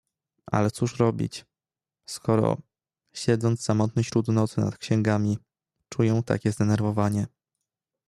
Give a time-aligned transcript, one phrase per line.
[0.51, 1.45] "Ale cóż robić,
[2.05, 2.57] skoro,
[3.13, 5.37] siedząc samotny śród nocy nad księgami,
[5.89, 7.27] czuję takie zdenerwowanie."